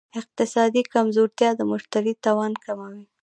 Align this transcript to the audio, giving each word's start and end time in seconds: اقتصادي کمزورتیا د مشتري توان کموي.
اقتصادي 0.19 0.81
کمزورتیا 0.93 1.49
د 1.55 1.61
مشتري 1.71 2.13
توان 2.25 2.53
کموي. 2.65 3.03